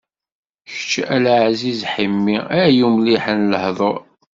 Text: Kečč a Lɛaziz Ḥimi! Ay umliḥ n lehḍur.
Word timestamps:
Kečč 0.69 0.91
a 1.15 1.17
Lɛaziz 1.23 1.81
Ḥimi! 1.93 2.37
Ay 2.63 2.75
umliḥ 2.87 3.25
n 3.37 3.41
lehḍur. 3.51 4.01